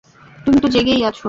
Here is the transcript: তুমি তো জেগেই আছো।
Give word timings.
তুমি 0.45 0.57
তো 0.59 0.67
জেগেই 0.69 1.01
আছো। 1.03 1.19